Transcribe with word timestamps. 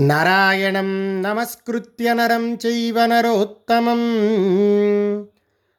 నారాయణం 0.00 0.88
నమస్కృత్య 1.20 2.12
నరం 2.12 2.44
చైవ 2.54 2.98
నరోత్తమం 3.06 4.02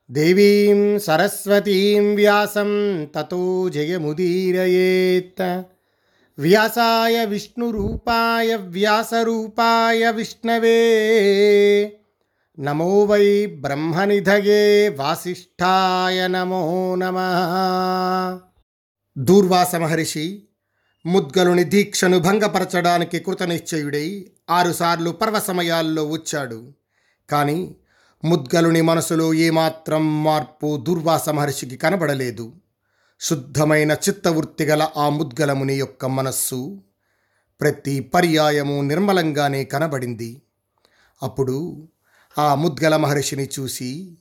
దేవీం 0.09 0.81
సరస్వతీం 0.99 2.05
వ్యాసం 2.15 2.71
తతో 3.15 3.41
జయముదీరయేత్ 3.69 5.41
వ్యాసాయ 6.37 7.25
విష్ణురూపాయ 7.25 8.55
వ్యాసరూపాయ 8.69 10.11
విష్ణవే 10.11 10.77
నమో 12.57 12.93
వై 13.05 13.27
బ్రహ్మనిధయే 13.59 14.63
వాసిష్ఠాయ 14.99 16.27
నమో 16.27 16.63
నమ 16.95 17.17
దూర్వాస 19.15 19.75
మహర్షి 19.75 20.27
ముద్గలుని 21.05 21.63
దీక్షను 21.63 22.19
భంగపరచడానికి 22.19 23.19
కృతనిశ్చయుడై 23.19 24.31
ఆరుసార్లు 24.49 25.11
పర్వ 25.11 25.39
సమయాల్లో 25.39 26.09
వచ్చాడు. 26.09 26.73
కానీ 27.29 27.75
ముద్గలుని 28.25 28.81
మనసులో 28.81 29.33
ఏమాత్రం 29.33 30.23
మార్పు 30.23 30.83
దుర్వాస 30.87 31.29
మహర్షికి 31.29 31.77
కనబడలేదు. 31.77 32.53
శుద్ధమైన 33.19 33.91
చిత్తవృత్తి 33.91 34.65
గల 34.65 34.87
ఆ 34.97 35.09
ముద్గలముని 35.09 35.75
యొక్క 35.75 36.05
మనస్సు 36.05 36.81
ప్రతి 37.61 37.99
పర్యాయము 37.99 38.81
నిర్మలంగానే 38.81 39.63
కనబడింది. 39.63 40.41
అప్పుడు 41.23 41.87
ఆ 42.37 42.55
ముద్గల 42.55 42.95
మహర్షిని 42.95 43.49
చూసి 43.59 44.17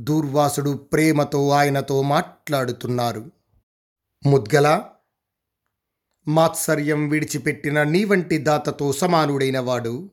దూర్వాసుడు 0.00 0.70
ప్రేమతో 0.70 1.50
ఆయనతో 1.50 2.02
మాట్లాడుతున్నారు. 2.02 3.30
ముద్గల 4.26 4.82
మాత్సర్యం 6.28 7.08
విడిచిపెట్టిన 7.08 7.82
నీ 7.82 8.04
వంటి 8.04 8.38
దాతతో 8.38 8.92
సమానుడైన 8.92 9.58
వాడు 9.58 10.10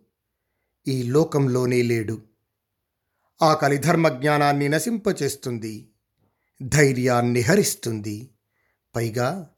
ఈ 0.88 1.04
లోకంలోనే 1.04 1.82
లేడు. 1.82 2.22
ఆకలి 3.41 3.77
ధర్మజ్ఞానాన్ని 3.77 4.70
నశింపచేస్తుంది 4.70 5.90
ధైర్యాన్ని 6.62 7.41
హరిస్తుంది. 7.41 8.30
పైగా 8.96 9.49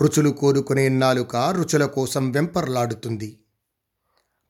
రుచులు 0.00 0.30
కోరుకునే 0.30 0.88
నాలుక 0.88 1.36
రుచుల 1.36 1.86
కోసం 1.86 2.30
వెంపర్లాడుతుంది. 2.30 3.40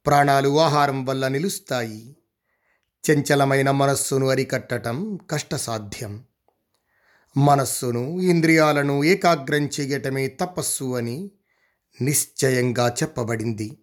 ప్రాణాలు 0.06 0.60
ఆహారం 0.60 1.04
వల్ల 1.04 1.28
నిలుస్తాయి. 1.28 2.16
చంచలమైన 3.10 3.70
మనస్సును 3.70 4.28
అరికట్టటం 4.28 5.18
కష్టసాధ్యం. 5.30 6.24
మనస్సును 7.36 8.20
ఇంద్రియాలను 8.20 9.04
ఏకాగ్రం 9.04 9.70
చేయటమే 9.80 10.28
తపస్సు 10.28 10.96
అని 10.96 11.30
నిశ్చయంగా 12.02 12.88
చెప్పబడింది. 12.88 13.78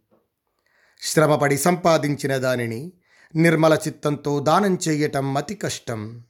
శ్రమపడి 1.02 1.58
సంపాదించిన 1.58 2.38
దానిని 2.38 2.92
నిర్మల 3.36 3.78
చిత్తంతో 3.88 4.40
దానం 4.40 4.78
చేయటం 4.88 5.38
అతి 5.38 5.56
కష్టం. 5.56 6.24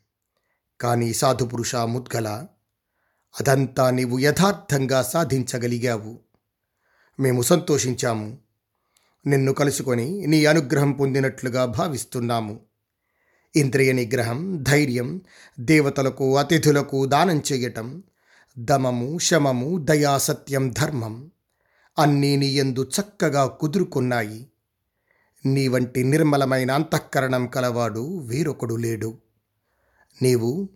కానీ 0.82 1.14
సాధుపురుష 1.14 1.76
ముద్గల 1.76 2.46
అదంతా 3.40 3.90
నీవు 3.90 4.20
యథార్థంగా 4.20 5.02
సాధించగలిగావు. 5.02 6.20
మేము 7.20 7.42
సంతోషించాము. 7.42 8.38
నిన్ను 9.28 9.54
కలుసుకొని 9.54 10.28
నీ 10.28 10.46
అనుగ్రహం 10.46 10.92
పొందినట్లుగా 10.92 11.66
భావిస్తున్నాము. 11.66 12.60
ఇంద్రియ 13.56 13.92
నిగ్రహం 13.92 14.64
ధైర్యం 14.64 15.22
దేవతలకు 15.60 16.38
అతిథులకు 16.38 17.06
దానం 17.06 17.44
చేయటం 17.54 18.04
దమము 18.60 19.20
శమము 19.20 19.78
దయా 19.78 20.18
సత్యం 20.18 20.70
ధర్మం 20.70 21.32
అన్నీ 22.00 22.36
నీయందు 22.36 22.84
చక్కగా 22.84 23.48
కుదురుకున్నాయి. 23.48 24.48
నీ 25.46 25.68
వంటి 25.68 26.04
నిర్మలమైన 26.04 26.72
అంతఃకరణం 26.72 27.48
కలవాడు 27.48 28.18
వేరొకడు 28.18 28.76
లేడు. 28.76 29.18
నీవు 30.22 30.70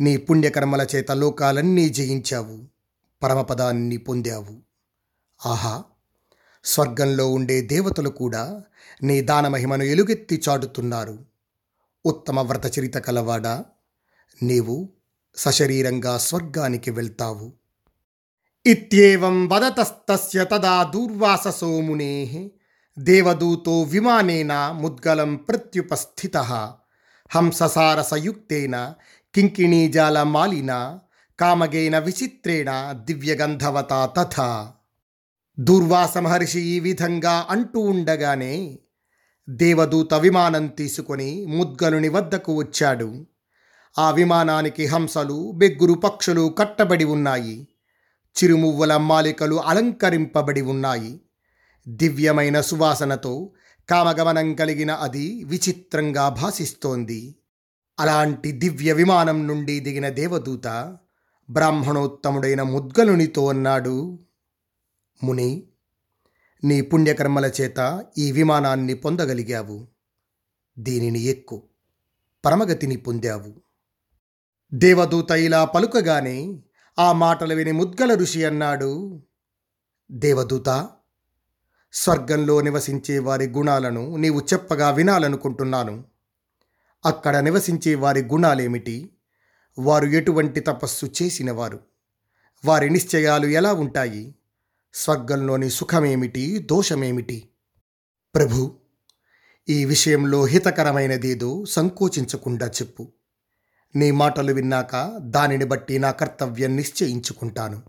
నీ 0.00 0.16
పుణ్యకర్మల 0.16 0.86
చేత 0.94 1.12
లోకాలన్నీ 1.12 1.88
జయించావు. 1.88 2.64
పరమపదాన్ని 3.22 3.96
పొందావు. 3.96 4.56
ఆహా! 5.48 5.84
స్వర్గంలో 6.64 7.32
ఉండే 7.32 7.60
దేవతలు 7.60 8.08
కూడా 8.08 8.62
నీ 9.02 9.20
దానమహిమను 9.20 9.82
ఎలుగెత్తి 9.82 10.42
చాటుతున్నారు. 10.48 11.18
ఉత్తమ 12.06 12.40
వ్రతచరిత 12.40 12.94
కలవాడా? 12.94 13.64
నీవు 14.42 14.88
సశరీరంగా 15.36 16.18
స్వర్గానికి 16.18 16.90
వెళ్తావు. 16.90 17.52
ఇత్యేవం 18.66 19.34
వదతస్తస్య 19.48 20.42
తదా 20.44 20.74
దూర్వాససో 20.92 21.68
మునే 21.80 22.14
దేవదూతో 22.96 23.74
విమానేన 23.90 24.52
ముద్గలం 24.74 25.32
ప్రత్యుపస్థిత 25.38 26.36
హంససారసయుక్తేన 27.30 28.76
కింకిణీజాల 29.34 30.22
మాలిన 30.28 30.72
కామగేన 31.38 31.98
విచిత్రేణ 31.98 32.70
దివ్యగంధవత 33.04 33.92
తథా 34.16 34.48
దూర్వాస 35.58 36.16
మహర్షి 36.18 36.62
ఈ 36.68 36.78
విధంగా 36.80 37.36
అంటూ 37.50 37.82
ఉండగానే 37.88 38.54
దేవదూత 39.48 40.14
విమానం 40.20 40.66
తీసుకొని 40.78 41.30
ముద్గలుని 41.50 42.08
వద్దకు 42.08 42.54
వచ్చాడు 42.54 43.10
ఆ 43.96 44.08
విమానానికి 44.12 44.84
హంసలు 44.86 45.38
బెగ్గురు 45.54 45.98
పక్షులు 45.98 46.46
కట్టబడి 46.58 47.08
ఉన్నాయి 47.08 47.56
చిరుమువ్వల 48.42 48.96
మాలికలు 48.96 49.54
అలంకరింపబడి 49.54 50.60
ఉన్నాయి. 50.60 51.20
దివ్యమైన 51.88 52.60
సువాసనతో 52.60 53.52
కామగమనం 53.90 54.54
కలిగిన 54.54 54.90
అది 54.90 55.44
విచిత్రంగా 55.44 56.28
భాసిస్తోంది. 56.28 57.34
అలాంటి 58.00 58.52
దివ్య 58.52 58.92
విమానం 58.92 59.46
నుండి 59.46 59.80
దిగిన 59.80 60.08
దేవదూత 60.08 60.96
బ్రాహ్మణోత్తముడైన 61.50 62.62
ముద్గలునితో 62.62 63.48
అన్నాడు 63.48 64.18
ముని 65.24 65.62
నీ 66.64 66.80
పుణ్యకర్మల 66.80 67.50
చేత 67.60 68.04
ఈ 68.18 68.32
విమానాన్ని 68.32 68.94
పొందగలిగావు. 68.94 69.88
దీనిని 70.78 71.20
ఎక్కు. 71.20 71.62
పరమగతిని 72.44 72.96
పొందావు. 72.96 73.52
దేవదూత 74.74 75.30
ఇలా 75.30 75.64
పలుకగానే 75.64 76.62
ఆ 76.98 77.12
మాటలు 77.12 77.54
విని 77.54 77.72
ముద్గల 77.72 78.14
ఋషి 78.14 78.44
అన్నాడు 78.44 79.22
దేవదూత 80.10 80.88
స్వర్గంలో 81.92 82.60
నివసించే 82.60 83.18
వారి 83.18 83.46
గుణాలను 83.46 84.16
నీవు 84.16 84.40
చెప్పగా 84.40 84.90
వినాలనుకుంటున్నాను. 84.90 86.04
అక్కడ 87.04 87.36
నివసించే 87.36 87.94
వారి 87.94 88.22
గుణాలేమిటి? 88.22 89.10
వారు 89.78 90.06
ఎటువంటి 90.06 90.60
తపస్సు 90.60 91.06
చేసినవారు? 91.06 91.80
వారి 92.64 92.90
నిశ్చయాలు 92.90 93.46
ఎలా 93.46 93.72
ఉంటాయి? 93.72 94.34
స్వర్గంలోని 94.94 95.70
సుఖమేమిటి? 95.70 96.58
దోషమేమిటి? 96.58 97.48
ప్రభు 98.34 98.76
ఈ 99.68 99.84
విషయంలో 99.84 100.44
హితకరమైనదేదో 100.44 101.64
సంకోచించకుండా 101.64 102.66
చెప్పు. 102.66 103.12
నీ 103.96 104.10
మాటలు 104.10 104.52
విన్నాక 104.52 105.16
దానిని 105.20 105.64
బట్టి 105.64 105.98
నా 105.98 106.10
కర్తవ్యం 106.10 106.76
నిశ్చయించుకుంటాను. 106.76 107.82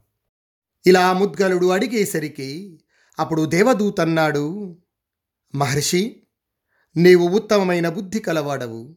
ఇలా 0.86 1.14
ముద్గలుడు 1.14 1.66
అడిగేసరికి 1.68 2.80
అప్పుడు 3.20 3.46
దేవదూతన్నాడు 3.46 4.78
మహర్షి 5.56 6.24
నీవు 6.98 7.30
ఉత్తమమైన 7.30 7.90
బుద్ధి 7.90 8.20
కలవాడవు. 8.20 8.96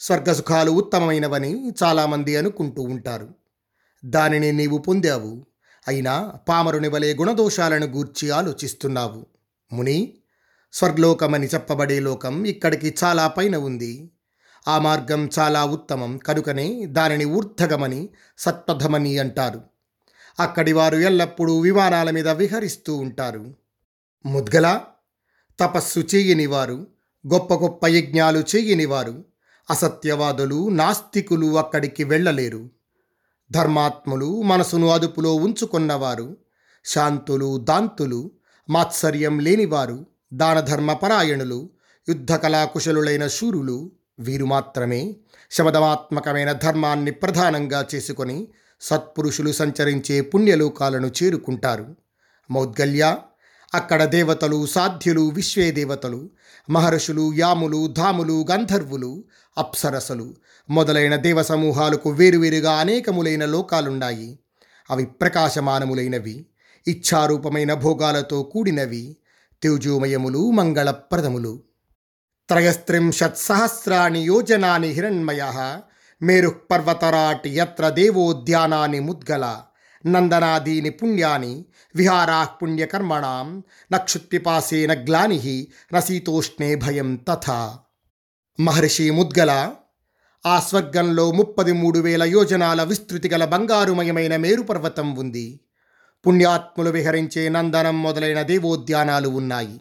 స్వర్గసుఖాలు 0.00 0.70
ఉత్తమమైనవని 0.70 1.72
చాలామంది 1.82 2.36
అనుకుంటూ 2.36 2.82
ఉంటారు. 2.82 3.34
దానిని 4.04 4.52
నీవు 4.52 4.78
పొందావు. 4.78 5.46
అయినా 5.88 6.28
పామరుని 6.48 6.88
వలె 6.88 7.14
గుణదోషాలను 7.14 7.86
గూర్చి 7.86 8.30
ఆలోచిస్తున్నావు. 8.30 9.26
ముని 9.72 10.14
స్వర్గలోకమని 10.72 11.46
చెప్పబడే 11.46 12.00
లోకం 12.00 12.44
ఇక్కడికి 12.44 12.94
చాలా 13.04 13.28
పైన 13.28 13.56
ఉంది. 13.56 14.10
ఆ 14.68 14.78
మార్గం 14.78 15.30
చాలా 15.38 15.64
ఉత్తమం. 15.64 16.18
కనుకనే 16.18 16.86
దానిని 16.86 17.24
ఊర్ధగమని 17.24 18.08
సత్పథమని 18.38 19.18
అంటారు. 19.18 19.62
అక్కడి 20.40 20.72
వారు 20.72 20.96
ఎల్లప్పుడూ 20.96 21.60
విమానాల 21.60 22.10
మీద 22.10 22.28
విహరిస్తూ 22.28 22.96
ఉంటారు. 22.96 23.54
ముద్గల 24.26 24.80
తపస్సు 25.60 26.00
చేయనివారు 26.00 26.86
గొప్ప 27.26 27.54
గొప్ప 27.54 27.86
యజ్ఞాలు 27.86 28.44
చేయనివారు 28.56 29.24
అసత్యవాదులు 29.70 30.68
నాస్తికులు 30.68 31.58
అక్కడికి 31.58 32.04
వెళ్ళలేరు. 32.04 32.70
ధర్మాత్ములు 33.50 34.42
మనసును 34.42 34.88
అదుపులో 34.88 35.34
ఉంచుకున్నవారు 35.34 36.36
శాంతులు 36.84 37.56
దాంతులు 37.56 38.30
మాత్సర్యం 38.70 39.38
లేనివారు 39.38 40.06
దానధర్మపరాయణులు 40.32 41.70
యుద్ధకళాకుశలులైన 42.08 43.26
శూరులు 43.26 43.90
వీరు 44.18 44.44
మాత్రమే 44.44 45.16
శమదమాత్మకమైన 45.50 46.52
ధర్మాన్ని 46.52 47.10
ప్రధానంగా 47.10 47.86
చేసుకొని 47.94 48.48
సత్పురుషులు 48.80 49.52
సంచరించే 49.52 50.20
పుణ్యలోకాలను 50.20 51.10
చేరుకుంటారు. 51.22 51.96
మౌద్గల్య 52.50 53.16
అక్కడ 53.74 54.04
దేవతలు 54.04 54.66
సాధ్యులు 54.66 55.20
విశ్వే 55.20 55.70
దేవతలు 55.70 56.30
మహర్షులు 56.70 57.32
యాములు 57.34 57.86
ధాములు 57.86 58.46
గంధర్వులు 58.50 59.24
అప్సరసలు 59.58 60.34
మొదలైన 60.70 61.16
దేవ 61.16 61.42
సమూహాలకు 61.42 62.10
వేరువేరుగా 62.10 62.72
అనేకములైన 62.72 63.44
లోకాలున్నాయి. 63.44 64.38
అవి 64.90 65.04
ప్రకాశమానములైనవి 65.04 66.46
ఇచ్ఛారూపమైన 66.88 67.74
భోగాలతో 67.74 68.42
కూడినవి 68.42 69.16
తేజోమయములు 69.62 70.50
మంగళప్రదములు. 70.50 71.71
త్రయస్త్రింశత్ 72.52 73.38
సహస్రాణి 73.38 74.20
యోజనాని 74.24 74.88
హిరణ్మయ 74.88 75.42
మేరుక్ 76.22 76.70
పర్వతరాట్ 76.70 77.46
యత్ర 77.46 77.88
దేవోద్యానాని 77.88 79.00
ముద్గల 79.00 79.44
నందనాదీని 80.06 80.90
పుణ్యాని 80.90 81.64
విహారా 81.96 82.44
పుణ్యకర్మణాం 82.44 83.62
నక్షుత్పిపాసేన 83.92 84.92
గ్లాని 84.92 85.68
నశీతోష్ణే 85.94 86.74
భయం 86.74 87.16
తథ 87.28 87.50
మహర్షి 88.60 89.10
ముద్గల 89.10 89.72
ఆ 90.46 90.60
స్వర్గంలో 90.60 91.30
ముప్పది 91.30 91.72
మూడు 91.72 91.98
వేల 91.98 92.22
యోజనాల 92.22 92.82
విస్తృతి 92.82 93.28
గల 93.28 93.44
బంగారుమయమైన 93.44 94.36
మేరుపర్వతం 94.36 95.14
ఉంది. 95.14 95.60
పుణ్యాత్ములు 96.26 96.90
విహరించే 96.90 97.48
నందనం 97.48 98.02
మొదలైన 98.02 98.42
దేవోద్యానాలు 98.42 99.28
ఉన్నాయి. 99.28 99.80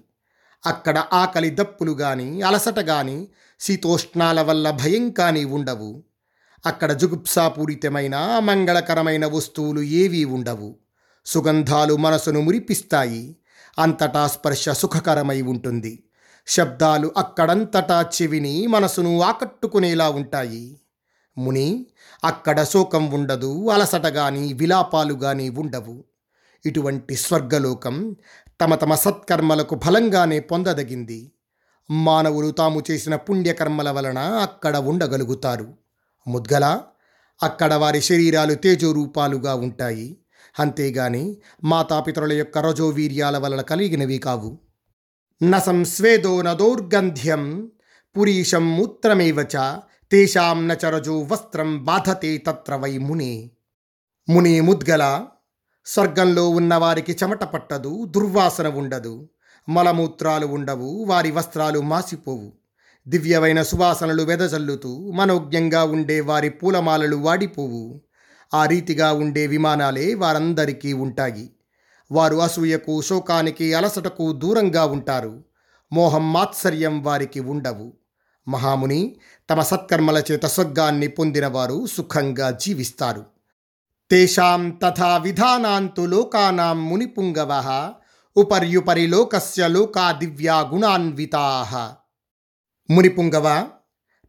అక్కడ 0.66 1.04
ఆకలి 1.14 1.50
దప్పులు 1.50 1.92
గాని 1.92 2.42
అలసట 2.42 2.80
గాని 2.80 3.28
శీతోష్ణాల 3.60 4.42
వల్ల 4.42 4.72
భయం 4.72 5.10
కానీ 5.10 5.46
ఉండవు. 5.46 6.04
అక్కడ 6.66 6.92
జుగుప్సాపూరితమైన 6.92 8.40
మంగళకరమైన 8.40 9.26
వస్తువులు 9.26 9.82
ఏవీ 9.82 10.24
ఉండవు. 10.24 10.76
సుగంధాలు 11.26 11.96
మనసును 11.96 12.42
మురిపిస్తాయి. 12.42 13.36
అంతటా 13.80 14.28
స్పర్శ 14.28 14.70
సుఖకరమై 14.70 15.42
ఉంటుంది. 15.42 16.04
శబ్దాలు 16.48 17.12
అక్కడంతటా 17.18 18.10
చెవిని 18.22 18.68
మనసును 18.68 19.22
ఆకట్టుకునేలా 19.22 20.10
ఉంటాయి. 20.10 20.82
ముని 21.38 21.86
అక్కడ 22.24 22.64
శోకం 22.64 23.12
ఉండదు 23.12 23.70
అలసట 23.70 24.06
గాని 24.08 24.54
విలాపాలు 24.54 25.14
గాని 25.14 25.50
ఉండవు. 25.50 26.04
ఇటువంటి 26.66 27.16
స్వర్గలోకం 27.16 28.16
తమ 28.62 28.76
తమ 28.76 28.96
సత్కర్మలకు 28.96 29.80
ఫలంగానే 29.80 30.40
పొందదగింది. 30.40 31.32
మానవులు 31.92 32.52
తాము 32.52 32.84
చేసిన 32.92 33.16
పుణ్యకర్మల 33.16 33.90
వలన 33.90 34.20
అక్కడ 34.20 34.78
ఉండగలుగుతారు. 34.78 35.74
ముద్గల 36.28 36.82
అక్కడ 37.44 37.74
వారి 37.74 38.02
శరీరాలు 38.02 38.54
తేజోరూపాలుగా 38.54 39.56
ఉంటాయి. 39.56 40.18
అంతేగాని 40.60 41.38
మాతాపితరుల 41.64 42.34
యొక్క 42.34 42.58
రజోవీర్యాల 42.58 43.38
వలన 43.38 43.62
కలిగినవి 43.62 44.18
కావు. 44.18 44.58
నసం 45.44 45.86
స్వేదో 45.86 46.42
నదోర్గంధ్యం 46.42 47.72
పురీషం 48.18 48.78
మూత్రమేవ 48.78 49.38
చ 49.42 49.78
తేషాం 50.12 50.68
న 50.68 50.78
చరజో 50.86 51.20
వస్త్రం 51.32 51.84
బాధతే 51.84 52.38
తత్ర 52.38 52.76
వై 52.76 52.98
ముని. 52.98 53.52
ముని 54.30 54.62
ముద్గల 54.62 55.26
స్వర్గంలో 55.86 56.50
ఉన్నవారికి 56.50 57.18
చెమట 57.24 57.44
పట్టదు 57.44 58.06
దుర్వాసన 58.06 58.68
ఉండదు. 58.68 59.30
మలమూత్రాలు 59.70 60.46
ఉండవు 60.46 61.04
వారి 61.04 61.32
వస్త్రాలు 61.32 61.80
మాసిపోవు. 61.80 62.54
దివ్యమైన 63.08 63.62
సువాసనలు 63.62 64.24
వెదజల్లుతూ 64.24 65.12
మనోజ్ఞంగా 65.12 65.84
ఉండే 65.84 66.20
వారి 66.20 66.50
పూలమాలలు 66.50 67.16
వాడిపోవు. 67.16 68.02
ఆ 68.54 68.66
రీతిగా 68.66 69.14
ఉండే 69.14 69.48
విమానాలే 69.48 70.14
వారందరికీ 70.14 70.94
ఉంటాయి. 70.94 71.50
వారు 72.12 72.36
అసూయకు 72.36 73.02
శోకానికి 73.02 73.74
అలసటకు 73.74 74.32
దూరంగా 74.32 74.86
ఉంటారు. 74.86 75.44
మోహం 75.94 76.34
మాత్సర్యం 76.34 77.04
వారికి 77.04 77.40
ఉండవు. 77.40 77.94
మహాముని 78.48 79.16
తమ 79.50 79.62
సత్కర్మల 79.62 80.24
చేత 80.32 80.46
స్వర్గాన్ని 80.46 81.08
పొందినవారు 81.08 81.86
సుఖంగా 81.86 82.52
జీవిస్తారు. 82.52 83.41
తేషాం 84.12 84.80
తథా 84.84 85.18
విధానాంతు 85.18 86.06
లోకానాం 86.06 86.90
మునిపుంగవ 86.90 87.52
ఉపర్యుపరి 88.36 89.08
లోకస్య 89.08 89.68
లోకా 89.68 90.12
దివ్యా 90.12 90.62
గుణాన్వితా 90.74 91.44
మునిపుంగవ 92.90 93.68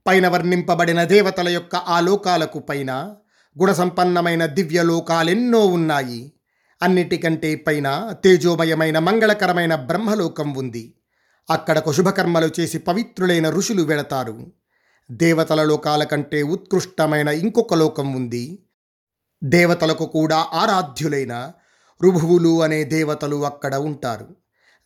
పైన 0.07 0.29
వర్ణింపబడిన 0.29 1.05
దేవతల 1.05 1.49
యొక్క 1.49 1.77
ఆ 1.77 2.01
లోకాలకు 2.01 2.59
పైన 2.59 3.17
గుణసంపన్నమైన 3.59 4.47
దివ్య 4.47 4.83
లోకాలెన్నో 4.83 5.67
ఉన్నాయి। 5.67 6.33
అన్నిటికంటే 6.83 7.55
పైన 7.57 8.15
తేజోమయమైన 8.25 8.99
మంగళకరమైన 8.99 9.75
బ్రహ్మలోకం 9.75 10.55
ఉంది। 10.55 10.95
అక్కడకు 11.51 11.93
శుభకర్మలు 11.93 12.61
చేసి 12.61 12.79
పవిత్రులైన 12.79 13.51
ఋషులు 13.51 13.83
వెళతారు। 13.83 14.53
దేవతల 15.11 15.65
లోకాల 15.65 16.05
కంటే 16.05 16.43
ఉత్కృష్టమైన 16.43 17.29
ఇంకొక 17.29 17.75
లోకం 17.75 18.15
ఉంది। 18.15 18.65
దేవతలకు 19.45 20.07
కూడా 20.07 20.47
ఆరాధ్యులైన 20.53 21.53
రుభువులు 22.03 22.63
అనే 22.63 22.85
దేవతలు 22.85 23.45
అక్కడ 23.45 23.75
ఉంటారు. 23.75 24.27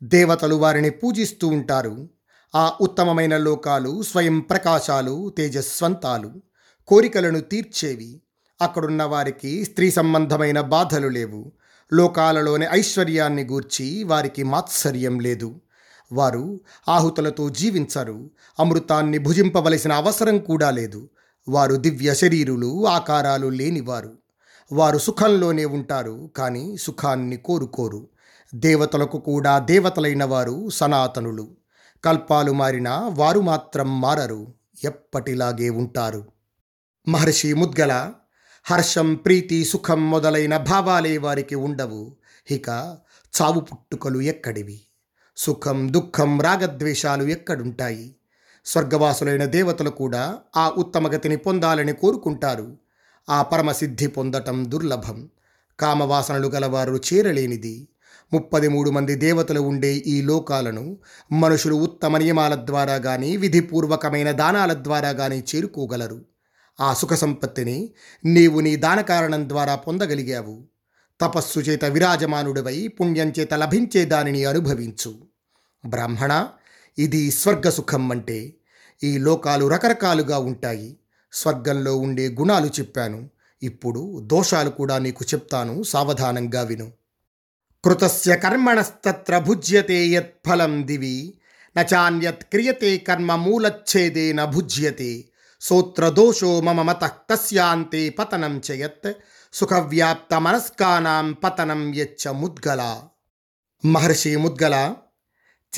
దేవతలు 0.03 0.55
వారిని 0.55 0.91
పూజిస్తూ 0.91 1.49
ఉంటారు. 1.49 2.08
ఆ 2.55 2.73
ఉత్తమమైన 2.81 3.37
లోకాలు 3.37 4.03
స్వయం 4.03 4.41
ప్రకాశాలు 4.41 5.35
తేజస్వంతాలు 5.38 6.32
కోరికలను 6.87 7.41
తీర్చేవి. 7.41 8.20
అక్కడున్న 8.62 9.03
వారికి 9.03 9.64
స్త్రీ 9.64 9.91
సంబంధమైన 9.91 10.61
బాధలు 10.61 11.09
లేవు. 11.09 11.52
లోకాలలోని 11.93 12.67
ఐశ్వర్యాన్ని 12.70 13.44
గూర్చి 13.44 14.05
వారికి 14.05 14.43
మాత్సర్యం 14.43 15.20
లేదు. 15.20 15.61
వారు 16.12 16.61
ఆహుతులతో 16.88 17.49
జీవించరు. 17.49 18.31
అమృతాన్ని 18.59 19.19
భుజింపవలసిన 19.19 19.93
అవసరం 19.93 20.38
కూడా 20.38 20.70
లేదు. 20.70 21.09
వారు 21.49 21.75
దివ్య 21.75 22.14
శరీరులు 22.14 22.87
ఆకారాలు 22.87 23.47
లేనివారు. 23.47 24.25
వారు 24.73 24.99
సుఖంలోనే 24.99 25.65
ఉంటారు 25.65 26.31
కానీ 26.37 26.77
సుఖాన్ని 26.77 27.37
కోరుకోరు. 27.37 28.09
దేవతలకు 28.55 29.19
కూడా 29.19 29.59
దేవతలైన 29.59 30.25
వారు 30.25 30.71
సనాతనులు. 30.71 31.49
కల్పాలు 32.05 32.53
మారినా 32.53 33.09
వారు 33.09 33.41
మాత్రం 33.41 34.01
మారరు 34.01 34.55
ఎప్పటిలాగే 34.85 35.71
ఉంటారు. 35.71 36.25
మహర్షి 37.09 37.55
ముద్గల 37.55 38.13
హర్షం 38.65 39.15
ప్రీతి 39.15 39.65
సుఖం 39.65 40.11
మొదలైన 40.11 40.57
భావాలే 40.57 41.19
వారికి 41.19 41.55
ఉండవు 41.55 42.17
ఇక 42.51 42.69
చావు 43.43 43.61
పుట్టుకలు 43.61 44.21
ఎక్కడివి? 44.21 44.81
సుఖం 45.37 45.93
దుఃఖం 45.93 46.41
రాగద్వేషాలు 46.41 47.25
ఎక్కడుంటాయి? 47.25 48.17
స్వర్గవాసులైన 48.64 49.45
దేవతలు 49.45 49.90
కూడా 49.90 50.38
ఆ 50.57 50.73
ఉత్తమగతిని 50.79 51.37
పొందాలని 51.37 51.93
కోరుకుంటారు 51.93 52.76
ఆ 53.28 53.42
పరమసిద్ధి 53.42 54.06
పొందటం 54.06 54.71
దుర్లభం. 54.71 55.28
కామవాసనలు 55.80 56.49
గలవారు 56.49 56.97
చేరలేనిది. 56.97 57.88
ముప్పది 58.33 58.68
మూడు 58.68 58.90
మంది 58.90 59.14
దేవతలు 59.14 59.61
ఉండే 59.61 59.95
ఈ 59.95 60.23
లోకాలను 60.23 60.99
మనుషులు 61.33 61.75
ఉత్తమ 61.75 62.16
నియమాల 62.16 62.54
ద్వారా 62.54 62.95
గాని 62.95 63.37
విధిపూర్వకమైన 63.37 64.30
దానాల 64.30 64.73
ద్వారా 64.73 65.09
గాని 65.09 65.45
చేరుకోగలరు. 65.54 66.25
ఆ 66.80 66.95
సుఖ 66.95 67.12
సంపత్తిని 67.12 67.92
నీవు 68.25 68.61
నీ 68.61 68.76
దాన 68.76 69.00
కారణం 69.00 69.49
ద్వారా 69.49 69.75
పొందగలిగావు. 69.75 70.64
తపస్సు 71.21 71.61
చేత 71.61 71.85
విరాజమానుడివై 71.85 72.88
పుణ్యం 72.88 73.33
చేత 73.38 73.54
లభించే 73.54 74.04
దానిని 74.04 74.45
అనుభవించు. 74.45 75.14
బ్రాహ్మణ 75.87 76.49
ఇది 76.99 77.30
స్వర్గ 77.30 77.68
సుఖం 77.68 78.11
అంటే 78.11 78.54
ఈ 79.04 79.18
లోకాలు 79.18 79.66
రకరకాలుగా 79.66 80.38
ఉంటాయి. 80.38 80.97
స్వర్గంలో 81.37 81.97
ఉండే 81.97 82.28
గుణాలు 82.28 82.66
చెప్పాను. 82.66 83.31
ఇప్పుడు 83.62 84.21
దోషాలు 84.25 84.71
కూడా 84.71 84.99
నీకు 84.99 85.25
చెప్తాను. 85.35 85.83
సావధానంగా 85.83 86.62
విను. 86.62 86.93
కృతస్య 87.85 88.37
కర్మణస్తత్ర 88.37 89.38
భుజ్యతే 89.38 90.07
యత్ఫలం 90.07 90.87
దివి. 90.87 91.38
నచాన్యత్ 91.78 92.45
క్రియతే 92.45 92.99
కర్మ 92.99 93.35
మూలచ్ఛేదేన 93.35 94.45
భుజ్యతే. 94.45 95.25
సోత్రదోషో 95.61 96.61
మమ 96.61 96.83
మత 96.83 97.05
తస్యాంతే 97.05 98.09
పతనం 98.09 98.62
చయత్ 98.71 99.12
సుఖవ్యాప్త 99.52 100.35
మనస్కానాం 100.35 101.33
పతనం 101.33 101.95
యచ్చ 101.95 102.28
ముద్గల. 102.28 103.02
మహర్షి 103.85 104.37
ముద్గల 104.37 104.95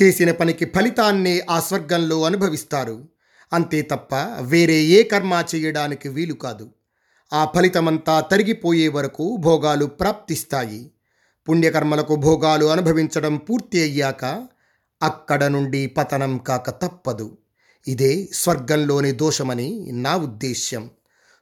చేసిన 0.01 0.31
పనికి 0.31 0.65
ఫలితాన్నే 0.65 1.45
ఆ 1.49 1.59
స్వర్గంలో 1.59 2.23
అనుభవిస్తారు. 2.23 3.09
అంతే 3.53 3.81
తప్ప 3.81 4.15
వేరే 4.41 4.73
ఏ 4.73 5.03
కర్మ 5.03 5.45
చేయడానికి 5.55 6.09
వీలు 6.09 6.33
కాదు. 6.33 6.69
ఆ 7.33 7.51
ఫలితమంతా 7.55 8.19
తరిగిపోయే 8.19 8.87
వరకు 8.87 9.37
భోగాలు 9.39 9.85
ప్రాప్తిస్తాయి. 9.85 10.91
పుణ్యకర్మలకు 11.49 12.15
భోగాలు 12.15 12.65
అనుభవించడం 12.65 13.37
పూర్తి 13.37 13.81
అయ్యాక 13.81 14.47
అక్కడ 15.03 15.43
నుండి 15.43 15.87
పతనం 15.87 16.37
కాక 16.37 16.69
తప్పదు. 16.69 17.37
ఇదే 17.87 18.29
స్వర్గంలోని 18.33 19.11
దోషమని 19.11 19.91
నా 19.91 20.15
ఉద్దేశ్యం. 20.15 20.89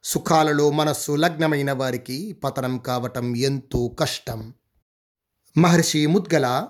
సుఖాలలో 0.03 0.71
మనస్సు 0.71 1.11
లగ్నమైన 1.11 1.71
వారికి 1.71 2.33
పతనం 2.33 2.77
కావటం 2.77 3.35
ఎంతో 3.35 3.87
కష్టం. 3.99 4.53
మహర్షి 5.57 6.07
ముద్గల 6.07 6.67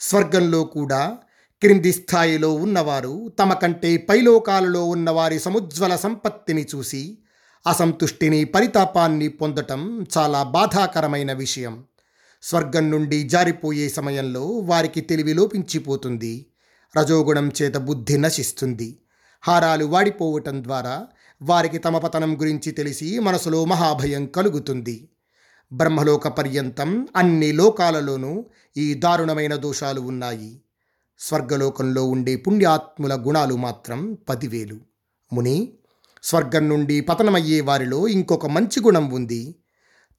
స్వర్గంలో 0.00 0.64
కూడా 0.64 1.18
క్రింది 1.62 1.92
స్థాయిలో 1.92 2.54
ఉన్నవారు 2.54 3.28
తమ 3.38 3.52
కంటే 3.52 3.96
పైలోకాలలో 3.96 4.84
ఉన్నవారి 4.84 5.38
సముజ్వల 5.38 5.96
సంపత్తిని 5.96 6.66
చూసి 6.74 7.18
అసంతుష్టిని 7.66 8.44
పరితాపాన్ని 8.44 9.28
పొందటం 9.28 10.06
చాలా 10.18 10.42
బాధాకరమైన 10.42 11.32
విషయం. 11.32 11.84
స్వర్గం 12.42 12.90
నుండి 12.90 13.22
జారిపోయే 13.22 13.88
సమయంలో 13.88 14.46
వారికి 14.46 15.00
తెలివి 15.00 15.34
లోపించిపోతుంది. 15.34 16.46
రజోగుణం 16.98 17.52
చేత 17.62 17.76
బుద్ధి 17.76 18.18
నశిస్తుంది. 18.18 18.98
హారాలు 19.42 19.84
వాడిపోవటం 19.84 20.64
ద్వారా 20.64 21.06
వారికి 21.42 21.78
తమ 21.78 21.98
పతనం 21.98 22.40
గురించి 22.40 22.72
తెలిసి 22.72 23.18
మనసులో 23.18 23.64
మహాభయం 23.64 24.26
కలుగుతుంది. 24.26 25.08
బ్రహ్మలోక 25.72 26.28
పర్యంతం 26.28 27.08
అన్ని 27.16 27.52
లోకాలలోనూ 27.52 28.44
ఈ 28.76 28.94
దారుణమైన 28.94 29.56
దోషాలు 29.56 30.00
ఉన్నాయి. 30.00 30.60
స్వర్గలోకంలో 31.18 32.04
ఉండే 32.04 32.36
పుణ్యాత్ముల 32.36 33.14
గుణాలు 33.14 33.54
మాత్రం 33.54 34.18
పదివేలు. 34.28 34.80
ముని 35.32 35.72
స్వర్గం 36.22 36.68
నుండి 36.68 37.00
పతనమయ్యే 37.00 37.60
వారిలో 37.60 38.08
ఇంకొక 38.08 38.46
మంచి 38.46 38.82
గుణం 38.82 39.10
ఉంది. 39.10 39.54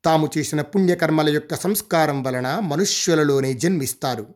తాము 0.05 0.29
చేసిన 0.37 0.61
పుణ్యకర్మల 0.61 1.29
యొక్క 1.29 1.55
సంస్కారం 1.55 2.23
వలన 2.23 2.59
మనుష్యులలోనే 2.59 3.53
జన్మిస్తారు. 3.53 4.27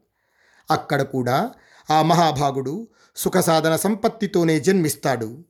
అక్కడ 0.72 1.02
కూడా 1.02 1.52
ఆ 1.92 2.02
మహాభాగుడు 2.02 2.88
సుఖసాధన 3.16 3.76
సంపత్తితోనే 3.76 4.60
జన్మిస్తాడు. 4.60 5.46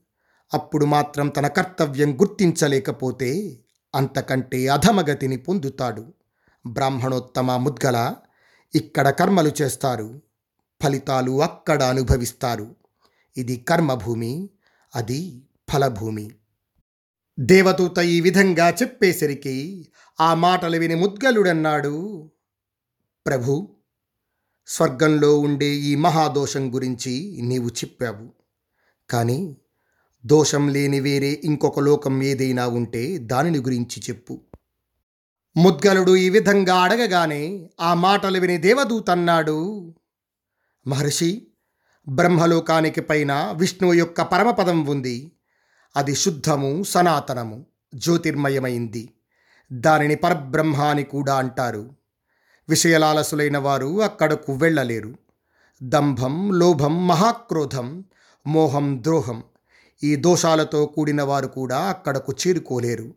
అప్పుడు 0.54 0.84
మాత్రం 0.84 1.28
తన 1.28 1.46
కర్తవ్యం 1.46 2.20
గుర్తించలేకపోతే 2.20 3.58
అంతకంటే 3.94 4.68
అధమగతిని 4.68 5.36
పొందుతాడు. 5.36 6.06
బ్రాహ్మణోత్తమ 6.66 7.56
ముద్గల 7.56 8.14
ఇక్కడ 8.74 9.10
కర్మలు 9.10 9.52
చేస్తారు. 9.62 10.22
ఫలితాలు 10.82 11.42
అక్కడ 11.42 11.82
అనుభవిస్తారు. 11.82 12.76
ఇది 13.36 13.56
కర్మభూమి 13.56 14.50
అది 14.94 15.42
ఫలభూమి. 15.72 16.30
దేవదూత 17.40 17.98
ఈ 17.98 18.20
విధంగా 18.20 18.70
చెప్పేసరికి 18.70 19.88
ఆ 20.20 20.34
మాటలు 20.34 20.76
విని 20.76 20.94
ముద్గలుడన్నాడు. 20.94 22.30
ప్రభు 23.26 23.76
స్వర్గంలో 24.66 25.38
ఉండే 25.38 25.66
ఈ 25.66 25.94
మహాదోషం 25.94 26.74
గురించి 26.74 27.38
నీవు 27.42 27.68
చెప్పావు. 27.68 28.30
కానీ 29.10 29.56
దోషం 30.26 30.68
లేని 30.68 31.00
వేరే 31.00 31.40
ఇంకొక 31.44 31.80
లోకం 31.80 32.22
ఏదైనా 32.22 32.66
ఉంటే 32.66 33.18
దానిని 33.18 33.58
గురించి 33.58 34.02
చెప్పు. 34.10 34.40
ముద్గలుడు 35.56 36.16
ఈ 36.16 36.30
విధంగా 36.30 36.74
అడగగానే 36.74 37.70
ఆ 37.80 37.94
మాటలు 37.94 38.40
విని 38.40 38.56
దేవదూత 38.56 39.10
అన్నాడు 39.10 39.94
మహర్షి 40.86 41.46
బ్రహ్మలోకానికి 42.08 43.00
పైన 43.00 43.54
విష్ణువు 43.56 43.94
యొక్క 43.94 44.22
పరమపదం 44.22 44.86
ఉంది. 44.86 45.32
అది 45.96 46.14
శుద్ధము 46.14 46.82
సనాతనము 46.82 47.66
జ్యోతిర్మయమైంది. 47.94 49.10
దానిని 49.72 50.14
పరబ్రహ్మ 50.14 50.76
అని 50.76 51.02
కూడా 51.02 51.34
అంటారు. 51.34 51.90
విషయలాలసులైన 52.68 53.58
వారు 53.58 54.02
అక్కడకు 54.02 54.52
వెళ్ళలేరు. 54.52 55.14
దంభం 55.82 56.58
లోభం 56.58 57.08
మహాక్రోధం 57.08 58.04
మోహం 58.46 58.98
ద్రోహం 59.02 59.42
ఈ 60.02 60.16
దోషాలతో 60.16 60.86
కూడిన 60.86 61.22
వారు 61.22 61.46
కూడా 61.46 61.78
అక్కడకు 61.78 62.34
చేరుకోలేరు. 62.46 63.14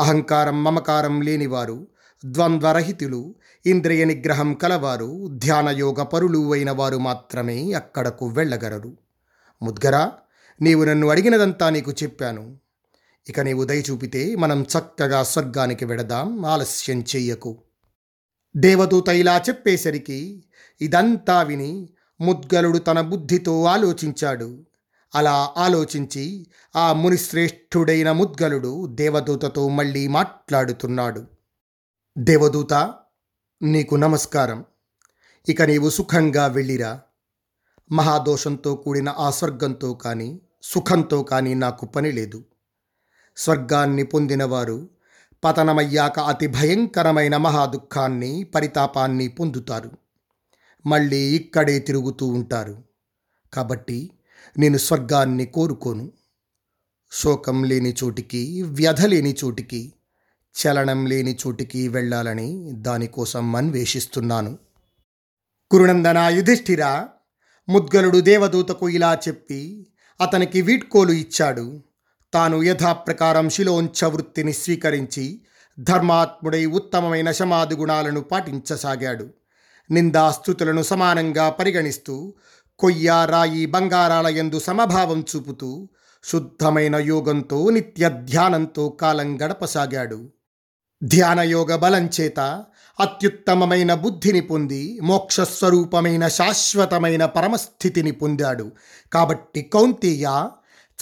అహంకారం 0.00 0.64
మమకారం 0.64 1.20
లేనివారు 1.20 1.86
ద్వంద్వరహితులు 2.24 3.34
ఇంద్రియ 3.66 4.04
నిగ్రహం 4.04 4.54
కలవారు 4.54 5.28
ధ్యానయోగ 5.30 6.02
పరులు 6.02 6.52
అయిన 6.52 6.70
వారు 6.70 6.96
మాత్రమే 6.96 7.72
అక్కడకు 7.72 8.26
వెళ్ళగలరు. 8.26 8.96
ముద్గరా 9.62 10.12
నీవు 10.62 10.84
నన్ను 10.84 11.08
అడిగినదంతా 11.08 11.70
నీకు 11.70 11.92
చెప్పాను. 11.92 12.56
ఇక 13.28 13.40
నీవు 13.40 13.64
దయ 13.64 13.80
చూపితే 13.80 14.34
మనం 14.34 14.62
చక్కగా 14.62 15.22
స్వర్గానికి 15.22 15.84
వెడదాం 15.84 16.44
ఆలస్యం 16.46 17.00
చెయ్యకు. 17.00 17.58
దేవదూత 18.56 19.08
ఇలా 19.08 19.38
చెప్పేసరికి 19.38 20.44
ఇదంతా 20.80 21.42
విని 21.42 21.88
ముద్గలుడు 22.20 22.78
తన 22.78 23.00
బుద్ధితో 23.00 23.64
ఆలోచించాడు. 23.64 24.66
అలా 25.14 25.50
ఆలోచించి 25.56 26.46
ఆ 26.76 26.92
మునిశ్రేష్ఠుడైన 26.92 28.12
ముద్గలుడు 28.12 28.86
దేవదూతతో 28.86 29.68
మళ్ళీ 29.68 30.08
మాట్లాడుతున్నాడు. 30.08 31.24
దేవదూత 32.18 32.94
నీకు 33.64 33.94
నమస్కారం. 33.94 34.64
ఇక 35.48 35.62
నీవు 35.62 35.90
సుఖంగా 35.90 36.46
వెళ్ళిరా. 36.46 37.00
మహాదోషంతో 37.92 38.76
కూడిన 38.76 39.08
ఆ 39.08 39.30
స్వర్గంతో 39.30 39.94
కానీ 39.94 40.40
సుఖంతో 40.62 41.22
కానీ 41.22 41.54
నాకు 41.54 41.86
పని 41.86 42.12
లేదు. 42.12 42.44
స్వర్గాన్ని 43.36 44.02
పొందినవారు 44.02 44.88
పతనమయ్యాక 45.44 46.20
అతి 46.20 46.46
భయంకరమైన 46.46 47.36
మహాదుఖాన్ని 47.36 48.44
పరితాపాన్ని 48.44 49.28
పొందుతారు. 49.28 49.90
మళ్ళీ 50.86 51.36
ఇక్కడే 51.36 51.78
తిరుగుతూ 51.78 52.26
ఉంటారు. 52.26 52.82
కాబట్టి 53.54 54.10
నేను 54.58 54.78
స్వర్గాన్ని 54.78 55.46
కోరుకోను. 55.46 56.12
శోకం 57.12 57.64
లేని 57.64 57.94
చోటికి 58.04 58.62
వ్యధ 58.62 59.04
లేని 59.04 59.36
చోటికి 59.44 59.92
చలనం 60.54 61.06
లేని 61.06 61.38
చోటికి 61.46 61.88
వెళ్ళాలని 61.88 62.72
దానికోసం 62.72 63.56
అన్వేషిస్తున్నాను. 63.56 64.58
కురునందన 65.70 66.18
యుధిష్ఠిర 66.18 67.06
ముద్గలుడు 67.68 68.20
దేవదూతకు 68.20 68.88
ఇలా 68.88 69.14
చెప్పి 69.14 69.86
అతనికి 70.20 70.60
వీడ్కోలు 70.62 71.12
ఇచ్చాడు. 71.12 71.82
తాను 72.34 72.62
యథాప్రకారం 72.62 73.50
శిలోంచ 73.50 74.04
వృత్తిని 74.04 74.52
స్వీకరించి 74.52 75.40
ధర్మాత్ముడై 75.80 76.66
ఉత్తమమైన 76.66 77.30
సమాధి 77.30 77.74
గుణాలను 77.74 78.20
పాటించసాగాడు. 78.20 79.30
నిందాస్తుతులను 79.90 80.82
సమానంగా 80.82 81.50
పరిగణిస్తూ 81.50 82.34
కొయ్య 82.78 83.26
రాయి 83.30 83.66
బంగారాల 83.66 84.26
యందు 84.26 84.58
సమభావం 84.58 85.24
చూపుతూ 85.36 85.88
శుద్ధమైన 86.24 86.96
యోగంతో 86.96 87.70
నిత్య 87.70 88.10
ధ్యానంతో 88.24 88.88
కాలం 88.88 89.42
గడపసాగాడు. 89.42 90.28
ధ్యానయోగ 91.02 91.76
బలం 91.76 92.10
చేత 92.20 92.64
అత్యుత్తమమైన 93.00 93.94
బుద్ధిని 93.94 94.40
పొంది 94.40 95.00
మోక్షస్వరూపమైన 95.02 96.28
శాశ్వతమైన 96.28 97.26
పరమస్థితిని 97.26 98.10
పొందాడు. 98.10 98.72
కాబట్టి 99.12 99.62
కౌంతేయ 99.62 100.48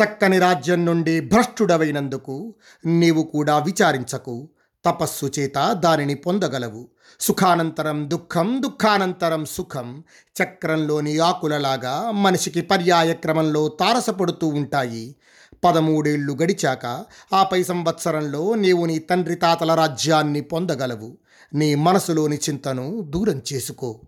చక్కని 0.04 0.38
రాజ్యం 0.38 0.84
నుండి 0.84 1.20
భ్రష్టుడవైనందుకు 1.20 2.54
నీవు 2.86 3.22
కూడా 3.22 3.58
విచారించకు. 3.58 4.48
తపస్సు 4.84 5.30
చేత 5.38 5.72
దానిని 5.72 6.14
పొందగలవు. 6.14 6.88
సుఖానంతరం 7.20 8.10
దుఃఖం 8.10 8.62
దుఃఖానంతరం 8.62 9.44
సుఖం 9.44 10.04
చక్రంలోని 10.42 11.18
ఆకులలాగా 11.18 12.10
మనిషికి 12.10 12.60
పర్యాయ 12.60 13.12
క్రమంలో 13.12 13.68
తారసపడుతూ 13.68 14.46
ఉంటాయి. 14.46 15.14
పదమూడేళ్ళు 15.64 16.32
గడిచాక 16.32 17.04
ఆపై 17.34 17.62
సంవత్సరంలో 17.62 18.54
నీవు 18.54 18.84
నీ 18.84 18.98
తండ్రి 18.98 19.34
తాతల 19.34 19.74
రాజ్యాన్ని 19.74 20.40
పొందగలవు. 20.40 21.18
నీ 21.54 21.74
మనసులోని 21.74 22.36
చింతను 22.36 23.00
దూరం 23.00 23.42
చేసుకో. 23.52 24.00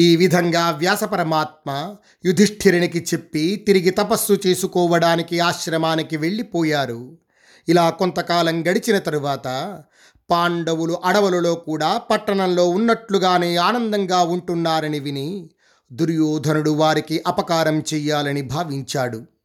ఈ 0.00 0.16
విధంగా 0.16 0.70
వ్యాసపరమాత్మ 0.70 1.96
యుధిష్ఠిరునికి 2.24 2.98
చెప్పి 3.14 3.64
తిరిగి 3.66 3.90
తపస్సు 3.90 4.38
చేసుకోవడానికి 4.46 5.40
ఆశ్రమానికి 5.40 6.16
వెళ్ళిపోయారు. 6.16 7.18
ఇలా 7.68 7.90
కొంతకాలం 7.90 8.62
గడిచిన 8.62 8.98
తరువాత 8.98 9.78
పాండవులు 10.30 10.98
అడవులలో 11.04 11.54
కూడా 11.54 11.98
పట్టణంలో 11.98 12.68
ఉన్నట్లుగానే 12.68 13.56
ఆనందంగా 13.56 14.22
ఉంటున్నారని 14.22 14.98
విని 14.98 15.50
దుర్యోధనుడు 15.92 16.70
వారికి 16.70 17.22
అపకారం 17.26 17.80
చెయ్యాలని 17.80 18.42
భావించాడు. 18.42 19.37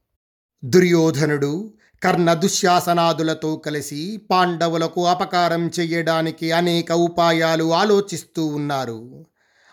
దుర్యోధనుడు 0.64 1.72
కర్ణ 2.04 2.34
దుశ్శాసనాదులతో 2.34 3.56
కలిసి 3.56 4.22
పాండవులకు 4.32 5.08
అపకారం 5.08 5.72
చేయడానికి 5.80 6.52
అనేక 6.52 6.92
ఉపాయాలు 6.92 7.74
ఆలోచిస్తూ 7.74 8.46
ఉన్నారు. 8.46 9.26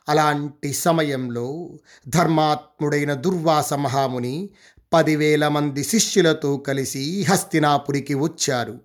అలాంటి 0.08 0.72
సమయంలో 0.72 1.70
ధర్మాత్ముడైన 2.08 3.14
దుర్వాస 3.14 3.74
మహాముని 3.74 4.50
పదివేల 4.92 5.48
మంది 5.48 5.82
శిష్యులతో 5.82 6.56
కలిసి 6.56 7.26
హస్తినాపురికి 7.28 8.14
వచ్చారు. 8.14 8.80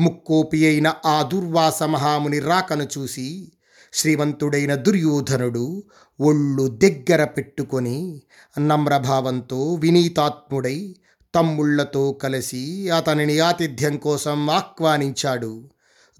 ముక్కోపి 0.00 0.66
అయిన 0.66 0.94
ఆ 1.04 1.22
దుర్వాస 1.22 1.82
మహాముని 1.82 2.40
రాకను 2.40 2.88
చూసి 2.98 3.52
శ్రీమంతుడైన 3.92 4.74
దుర్యోధనుడు 4.74 5.82
ఒళ్ళు 6.20 6.68
దగ్గర 6.68 7.24
పెట్టుకొని 7.24 8.22
నమ్రభావంతో 8.58 9.74
వినీతాత్ముడై 9.74 10.96
తమ్ముళ్ళతో 11.36 12.12
కలిసి 12.12 12.90
అతనిని 12.90 13.40
ఆతిథ్యం 13.40 13.96
కోసం 13.96 14.50
ఆహ్వానించాడు. 14.50 15.64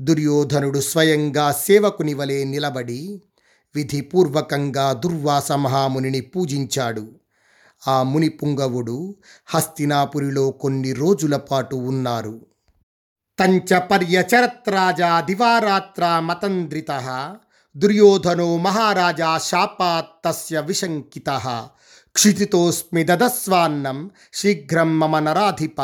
దుర్యోధనుడు 0.00 0.78
స్వయంగా 0.78 1.52
సేవకుని 1.52 2.14
వలె 2.14 2.44
నిలబడి 2.44 3.22
విధిపూర్వకంగా 3.74 4.92
దుర్వాస 4.92 5.52
మహామునిని 5.52 6.20
పూజించాడు. 6.20 7.08
ఆ 7.88 8.02
ముని 8.02 8.28
పుంగవుడు 8.28 9.16
హస్తినాపురిలో 9.46 10.50
కొన్ని 10.50 10.92
రోజుల 10.92 11.36
పాటు 11.36 11.76
ఉన్నారు. 11.76 12.46
తంచ 13.38 13.78
పర్యచరత్రాజా 13.78 15.20
దివారాత్ర 15.20 16.18
మతంద్రిత 16.18 16.92
దుర్యోధనో 17.76 18.56
మహారాజా 18.56 19.38
శాపాత్ 19.38 20.24
తస్య 20.24 20.60
విశంకిత 20.60 21.30
క్షితితోస్మి 22.16 23.02
దదస్వాన్నం 23.04 23.98
శీఘ్రం 24.34 24.90
మమ 24.98 25.18
నరాధిప 25.18 25.80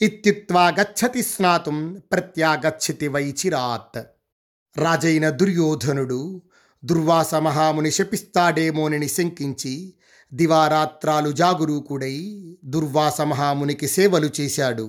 ఇత్యుక్వా 0.00 0.64
గచ్చతి 0.70 1.22
స్నాతుం 1.22 1.78
ప్రత్యాగచ్చతి 2.12 3.08
వై 3.08 3.22
చిరాత్ 3.40 3.98
రాజైన 4.76 5.28
దుర్యోధనుడు 5.40 6.20
దుర్వాస 6.82 7.34
మహాముని 7.42 7.90
శపిస్తాడేమోనని 7.90 9.08
శంకించి 9.08 9.74
దివారాత్రాలు 10.32 11.30
జాగురూకుడై 11.32 12.16
దుర్వాస 12.66 13.20
మహామునికి 13.30 13.88
సేవలు 13.88 14.30
చేశాడు 14.40 14.86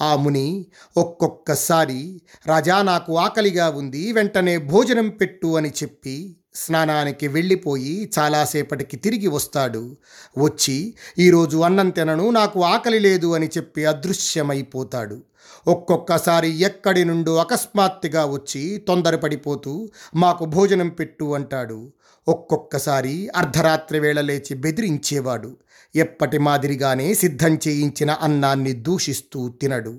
ఆ 0.00 0.10
ముని 0.16 0.48
ఒక్కొక్కసారి 0.96 2.00
రాజా 2.46 2.80
నాకు 2.84 3.12
ఆకలిగా 3.18 3.68
ఉంది 3.74 4.02
వెంటనే 4.12 4.56
భోజనం 4.66 5.08
పెట్టు 5.20 5.50
అని 5.58 5.72
చెప్పి 5.78 6.16
స్నానానికి 6.56 7.28
వెళ్ళిపోయి 7.28 8.10
చాలాసేపటికి 8.18 8.96
తిరిగి 8.96 9.28
వస్తాడు. 9.28 9.96
వచ్చి 10.38 10.94
ఈరోజు 11.18 11.56
అన్నం 11.56 11.90
తినను 11.90 12.30
నాకు 12.30 12.64
ఆకలి 12.64 12.98
లేదు 12.98 13.34
అని 13.34 13.46
చెప్పి 13.46 13.84
అదృశ్యమైపోతాడు. 13.84 15.22
ఒక్కొక్కసారి 15.66 16.60
ఎక్కడి 16.60 17.04
నుండో 17.04 17.36
అకస్మాత్తుగా 17.36 18.24
వచ్చి 18.24 18.84
తొందరపడిపోతూ 18.88 19.88
మాకు 20.14 20.44
భోజనం 20.44 20.88
పెట్టు 20.88 21.34
అంటాడు. 21.34 21.92
ఒక్కొక్కసారి 22.28 23.28
అర్ధరాత్రి 23.36 24.00
వేళ 24.00 24.20
లేచి 24.20 24.54
బెదిరించేవాడు. 24.54 25.56
ఎప్పటి 25.96 26.38
మాదిరిగానే 26.38 27.14
సిద్ధం 27.14 27.58
చేయించిన 27.68 28.10
అన్నాన్ని 28.10 28.72
దూషిస్తూ 28.72 29.48
తినడు. 29.48 29.98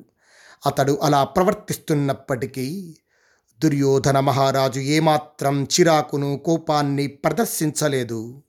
అతడు 0.66 1.00
అలా 1.04 1.24
ప్రవర్తిస్తున్నప్పటికీ 1.24 2.98
దుర్యోధన 3.64 4.20
మహారాజు 4.20 4.80
ఏమాత్రం 4.80 5.64
చిరాకును 5.64 6.38
కోపాన్ని 6.46 7.08
ప్రదర్శించలేదు. 7.08 8.44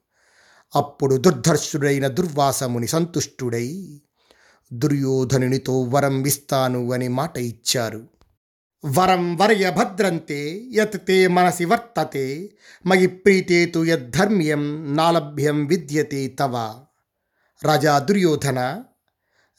అప్పుడు 0.76 1.16
దుర్ధర్షుడైన 1.16 2.06
దుర్వాసముని 2.06 2.86
సంతుష్టుడై 2.86 4.00
దుర్యోధనునితో 4.72 5.82
వరం 5.82 6.26
ఇస్తాను 6.26 6.92
అని 6.92 7.08
మాట 7.08 7.38
ఇచ్చారు. 7.38 8.08
వరం 8.86 9.36
వరయ 9.36 9.70
భద్రంతే 9.70 10.64
యత్ 10.72 11.06
తే 11.06 11.26
మనసి 11.26 11.64
వర్తతే 11.64 12.50
మయి 12.86 13.06
ప్రీతే 13.06 13.66
తు 13.66 13.84
యద్ధర్మ్యం 13.84 14.96
నాలభ్యం 14.96 15.66
విద్యతే 15.66 16.28
తవ. 16.28 16.74
రాజా 17.64 17.98
దుర్యోధన 17.98 18.84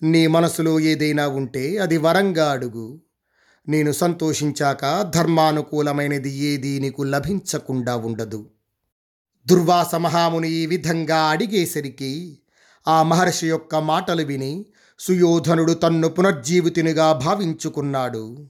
నీ 0.03 0.27
మనసులో 0.27 0.79
ఏదైనా 0.79 1.27
ఉంటే 1.27 1.77
అది 1.77 1.97
వరంగా 1.97 2.51
అడుగు. 2.51 2.99
నేను 3.69 3.91
సంతోషించాక 3.91 5.11
ధర్మానుకూలమైనది 5.15 6.35
ఏదీ 6.35 6.79
నీకు 6.79 7.03
లభించకుండా 7.03 7.95
ఉండదు. 7.95 8.45
దుర్వాస 9.49 9.95
మహాముని 9.95 10.49
ఈ 10.49 10.65
విధంగా 10.65 11.17
అడిగేసరికి 11.17 12.39
ఆ 12.87 13.03
మహర్షి 13.03 13.47
యొక్క 13.47 13.75
మాటలు 13.75 14.23
విని 14.23 14.65
సుయోధనుడు 14.99 15.73
తన్ను 15.73 16.07
పునర్జీవితునిగా 16.07 17.13
భావించుకున్నాడు. 17.13 18.47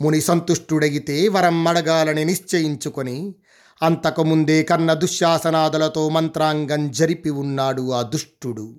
ముని 0.00 0.20
సంతుష్టుడైతే 0.20 1.28
వరం 1.28 1.68
అడగాలని 1.68 2.24
నిశ్చయించుకొని 2.24 3.34
అంతకుముందే 3.82 4.62
కన్న 4.62 4.94
దుశ్శాసనాదులతో 4.94 6.08
మంత్రాంగం 6.08 6.90
జరిపి 6.90 7.30
ఉన్నాడు 7.30 7.92
ఆ 7.92 8.02
దుష్టుడు. 8.02 8.74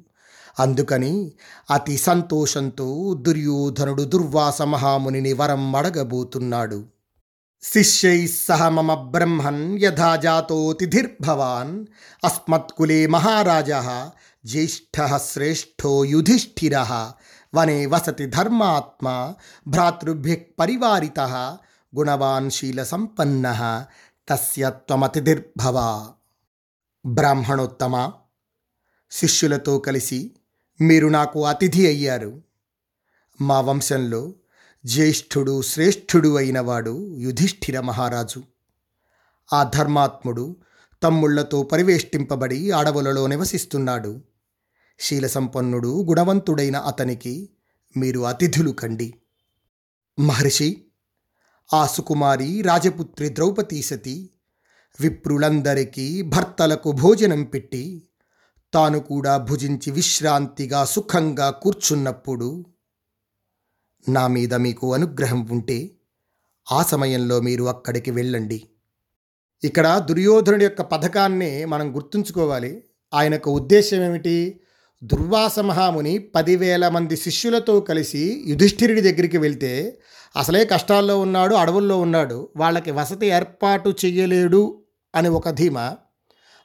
అందుకని 0.60 1.32
అతి 1.72 1.98
సంతోషంతో 1.98 3.14
దుర్యోధనుడు 3.14 4.04
దుర్వాస 4.04 4.62
మహామునిని 4.62 5.34
వరం 5.34 5.76
అడగబోతున్నాడు. 5.76 6.86
శిష్యై 7.62 8.28
సహ 8.28 8.70
మమ 8.70 8.94
బ్రహ్మన్ 8.94 9.80
యథాజాతోతిథిర్భవాన్ 9.80 11.86
అస్మత్కులే 12.26 13.08
మహారాజ 13.08 13.72
జ్యేష్ఠ 14.46 15.22
శ్రేష్ఠో 15.32 16.06
యుధిష్ఠిర 16.06 17.08
వనే 17.56 17.86
వసతి 17.86 18.26
ధర్మాత్మ 18.26 19.36
భ్రాతృభ్య 19.68 20.36
పరివారిత 20.36 21.20
గుణవాన్ 21.96 22.52
శీల 22.52 22.84
సంపన్న 22.84 23.86
తస్య 24.30 24.70
త్వమతిథిర్భవ 24.70 26.10
బ్రాహ్మణోత్తమ 27.06 28.12
శిష్యులతో 29.12 29.80
కలిసి 29.80 30.32
మీరు 30.82 31.08
నాకు 31.08 31.46
అతిథి 31.46 31.88
అయ్యారు. 31.88 32.42
మా 33.42 33.62
వంశంలో 33.62 34.34
జ్యేష్ఠుడు 34.86 35.62
శ్రేష్ఠుడు 35.62 36.38
అయినవాడు 36.38 37.16
యుధిష్ఠిర 37.18 37.80
మహారాజు. 37.80 38.44
ఆ 39.54 39.72
ధర్మాత్ముడు 39.76 40.56
తమ్ముళ్ళతో 41.04 41.64
పరివేష్టింపబడి 41.64 42.72
అడవులలో 42.72 43.28
నివసిస్తున్నాడు. 43.28 44.22
శీలసంపన్నుడు 45.00 46.04
గుణవంతుడైన 46.04 46.78
అతనికి 46.78 47.50
మీరు 47.98 48.20
అతిథులు 48.20 48.72
కండి. 48.72 49.14
మహర్షి 50.20 50.86
ఆ 51.74 51.88
సుకుమారి 51.88 52.62
రాజపుత్రి 52.62 53.30
ద్రౌపదీ 53.30 53.82
సతి 53.82 54.30
విప్రులందరికీ 55.00 56.22
భర్తలకు 56.22 56.92
భోజనం 56.92 57.44
పెట్టి 57.44 58.04
తాను 58.74 59.00
కూడా 59.00 59.38
భుజించి 59.38 59.92
విశ్రాంతిగా 59.92 60.86
సుఖంగా 60.86 61.50
కూర్చున్నప్పుడు 61.50 62.66
నా 64.10 64.28
మీద 64.28 64.54
మీకు 64.54 64.94
అనుగ్రహం 64.94 65.48
ఉంటే 65.52 65.92
ఆ 66.72 66.84
సమయంలో 66.84 67.40
మీరు 67.40 67.64
అక్కడికి 67.64 68.12
వెళ్ళండి. 68.12 68.64
ఇక్కడ 69.64 70.06
దుర్యోధనుడి 70.10 70.64
యొక్క 70.64 70.82
పథకాన్ని 70.82 71.66
మనం 71.66 71.96
గుర్తుంచుకోవాలి. 71.96 72.84
ఆయనకు 73.14 73.52
ఉద్దేశం 73.52 74.04
ఏమిటి? 74.04 74.62
దుర్వాస 75.04 75.60
మహాముని 75.60 76.18
పదివేల 76.18 76.90
మంది 76.90 77.18
శిష్యులతో 77.18 77.80
కలిసి 77.80 78.44
యుధిష్ఠిరుడి 78.48 79.02
దగ్గరికి 79.02 79.38
వెళ్తే 79.38 80.00
అసలే 80.36 80.66
కష్టాల్లో 80.66 81.20
ఉన్నాడు 81.20 81.56
అడవుల్లో 81.56 82.00
ఉన్నాడు 82.00 82.50
వాళ్ళకి 82.56 82.92
వసతి 82.92 83.28
ఏర్పాటు 83.28 83.94
చేయలేడు 84.06 84.84
అని 85.16 85.30
ఒక 85.30 85.50
ధీమ. 85.50 85.96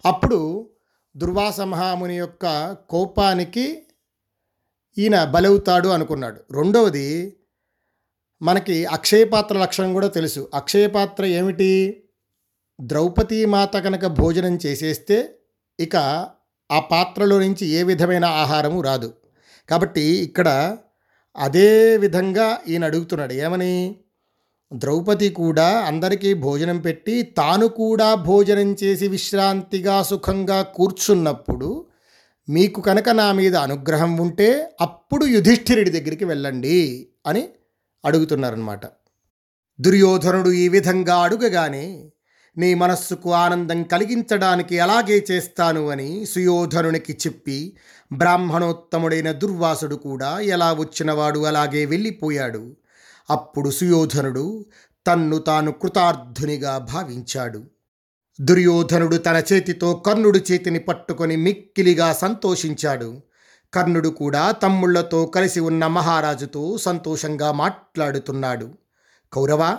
అప్పుడు 0.07 0.71
దుర్వాస 1.17 1.61
మహాముని 1.61 2.17
యొక్క 2.19 2.73
కోపానికి 2.73 3.83
ఈయన 4.99 5.25
బలవుతాడు 5.25 5.89
అనుకున్నాడు. 5.89 6.41
రెండవది 6.53 7.37
మనకి 8.43 8.85
అక్షయపాత్ర 8.85 9.59
లక్షణం 9.59 9.93
కూడా 9.93 10.09
తెలుసు. 10.09 10.51
అక్షయపాత్ర 10.55 11.25
ఏమిటి? 11.25 12.05
ద్రౌపదీ 12.81 13.45
మాత 13.45 13.77
కనుక 13.77 14.07
భోజనం 14.07 14.59
చేసేస్తే 14.67 15.39
ఇక 15.81 15.97
ఆ 16.71 16.81
పాత్రలో 16.81 17.39
నుంచి 17.39 17.67
ఏ 17.67 17.83
విధమైన 17.83 18.25
ఆహారము 18.25 18.81
రాదు. 18.81 19.15
కాబట్టి 19.71 20.01
ఇక్కడ 20.01 20.77
అదే 21.37 21.97
విధంగా 21.97 22.59
ఈయన 22.69 22.85
అడుగుతున్నాడు. 22.85 23.33
ఏమని? 23.33 24.04
ద్రౌపది 24.75 25.29
కూడా 25.29 25.67
అందరికీ 25.87 26.35
భోజనం 26.35 26.79
పెట్టి 26.79 27.23
తాను 27.23 27.69
కూడా 27.69 28.15
భోజనం 28.15 28.77
చేసి 28.85 29.09
విశ్రాంతిగా 29.09 30.03
సుఖంగా 30.03 30.63
కూర్చున్నప్పుడు 30.63 31.87
మీకు 32.49 32.81
కనుక 32.81 33.09
నా 33.09 33.33
మీద 33.33 33.57
అనుగ్రహం 33.57 34.17
ఉంటే 34.17 34.49
అప్పుడు 34.81 35.25
యుధిష్ఠిరుడి 35.27 35.91
దగ్గరికి 35.91 36.25
వెళ్ళండి 36.25 37.07
అని 37.27 37.49
అడుగుతున్నారనమాట 38.05 38.87
దుర్యోధనుడు 39.79 40.51
ఈ 40.51 40.69
విధంగా 40.69 41.17
అడుగగానే 41.17 41.87
నీ 42.57 42.75
మనస్సుకు 42.75 43.31
ఆనందం 43.35 43.83
కలిగించడానికి 43.83 44.81
అలాగే 44.81 45.25
చేస్తాను 45.31 45.91
అని 45.91 46.27
సుయోధనునికి 46.27 47.19
చెప్పి 47.27 47.59
బ్రాహ్మణోత్తముడైన 48.13 49.33
దుర్వాసుడు 49.33 49.95
కూడా 49.95 50.41
ఎలా 50.41 50.73
వచ్చినవాడు 50.73 51.41
అలాగే 51.47 51.85
వెళ్ళిపోయాడు. 51.85 52.77
అప్పుడు 53.31 53.71
సుయోధనుడు 53.71 54.67
తన్ను 55.07 55.39
తాను 55.39 55.73
కృతార్థునిగా 55.73 56.79
భావించాడు. 56.79 57.65
దుర్యోధనుడు 58.41 59.17
తన 59.17 59.43
చేతితో 59.53 59.95
కర్ణుడి 59.95 60.45
చేతిని 60.53 60.79
పట్టుకొని 60.79 61.37
మిక్కిలిగా 61.37 62.13
సంతోషించాడు. 62.13 63.21
కర్ణుడు 63.75 64.09
కూడా 64.09 64.51
తమ్ముళ్ళతో 64.51 65.27
కలిసి 65.27 65.61
ఉన్న 65.61 65.87
మహారాజుతో 65.87 66.79
సంతోషంగా 66.79 67.53
మాట్లాడుతున్నాడు. 67.53 68.71
కౌరవ 69.33 69.79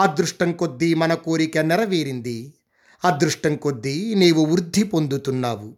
అదృష్టం 0.00 0.52
కొద్దీ 0.52 0.94
మన 0.94 1.14
కోరిక 1.14 1.58
నెరవేరింది. 1.58 2.54
అదృష్టం 3.04 3.56
కొద్దీ 3.56 4.14
నీవు 4.14 4.44
వృద్ధి 4.44 4.82
పొందుతున్నావు. 4.82 5.74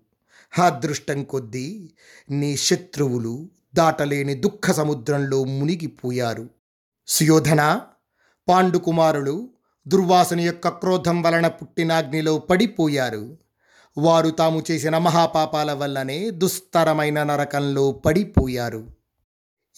అదృష్టం 0.62 1.24
కొద్దీ 1.24 1.90
నీ 2.30 2.56
శత్రువులు 2.56 3.48
దాటలేని 3.74 4.34
దుఃఖ 4.34 4.70
సముద్రంలో 4.70 5.44
మునిగిపోయారు. 5.44 6.61
సుయోధన 7.06 7.80
పాండుకుమారులు 8.48 9.48
దుర్వాసుని 9.88 10.42
యొక్క 10.46 10.68
క్రోధం 10.68 11.22
వలన 11.22 11.48
పుట్టిన 11.48 11.92
అగ్నిలో 11.92 12.38
పడిపోయారు. 12.38 13.36
వారు 13.98 14.30
తాము 14.30 14.62
చేసిన 14.70 14.98
మహాపాపాల 14.98 15.72
వల్లనే 15.72 16.30
దుస్తరమైన 16.30 17.22
నరకంలో 17.22 17.92
పడిపోయారు. 17.92 18.88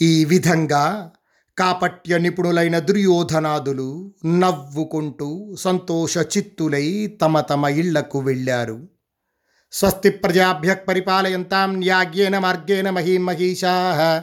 ఈ 0.03 0.25
విధంగా 0.25 1.11
కాపట్య 1.59 2.19
నిపుణులైన 2.19 2.79
దుర్యోధనాదులు 2.79 4.15
నవ్వుకుంటూ 4.27 5.57
సంతోష 5.57 6.19
చిత్తులై 6.19 7.07
తమ 7.07 7.41
తమ 7.41 7.67
ఇళ్ళకు 7.67 8.19
వెళ్ళారు. 8.19 8.89
స్వస్తి 9.73 10.11
ప్రజాభ్య 10.11 10.75
పరిపాలయంతాం 10.75 11.79
న్యాగ్యేన 11.79 12.39
మార్గేణ 12.39 12.91
మహీమహీషా 12.91 14.23